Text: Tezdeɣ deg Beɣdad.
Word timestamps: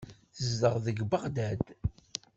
Tezdeɣ 0.35 0.75
deg 0.85 0.97
Beɣdad. 1.11 1.59